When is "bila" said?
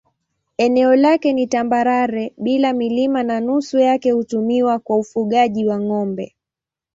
2.37-2.73